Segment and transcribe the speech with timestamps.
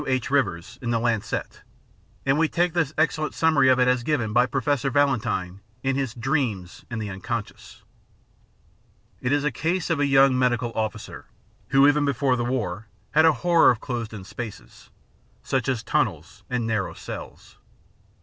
[0.07, 0.31] H.
[0.31, 1.61] Rivers in the Lancet,
[2.25, 6.15] and we take this excellent summary of it as given by Professor Valentine in his
[6.15, 7.83] Dreams and the Unconscious.
[9.21, 11.27] It is the case of a young medical officer,
[11.67, 14.89] who even before the war had a horror of closed in spaces,
[15.43, 17.57] such as tunnels and narrow cells.